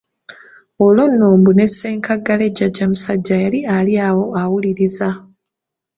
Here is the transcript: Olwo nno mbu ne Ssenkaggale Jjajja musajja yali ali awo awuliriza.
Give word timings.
Olwo 0.85 1.03
nno 1.11 1.27
mbu 1.39 1.51
ne 1.55 1.65
Ssenkaggale 1.69 2.45
Jjajja 2.55 2.85
musajja 2.91 3.35
yali 3.43 3.59
ali 3.77 3.93
awo 4.07 4.23
awuliriza. 4.41 5.07